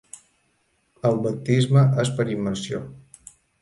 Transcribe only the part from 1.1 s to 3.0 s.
El baptisme és per immersió.